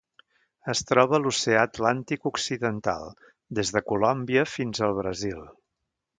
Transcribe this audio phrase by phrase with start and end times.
[0.71, 3.07] Es troba a l'Oceà Atlàntic occidental:
[3.61, 5.47] des de Colòmbia fins al Brasil.